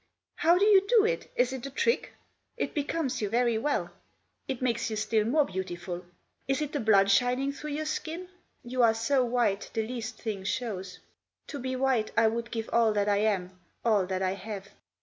[0.43, 1.31] "How do you do it?
[1.35, 2.13] Is it a trick?
[2.57, 3.91] It becomes you very well;
[4.47, 6.03] it makes you still more beautiful.
[6.47, 8.27] Is it the blood shining through your skin?
[8.63, 10.97] You are so white, the least thing shows.
[11.49, 14.69] To be white I would give all that I am, all that I have."